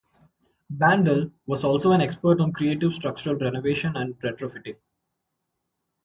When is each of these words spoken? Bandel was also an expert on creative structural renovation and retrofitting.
Bandel 0.73 1.31
was 1.45 1.63
also 1.63 1.91
an 1.91 2.01
expert 2.01 2.41
on 2.41 2.51
creative 2.53 2.91
structural 2.91 3.35
renovation 3.35 3.95
and 3.95 4.17
retrofitting. 4.17 4.77